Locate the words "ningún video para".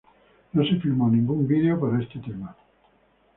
1.11-2.01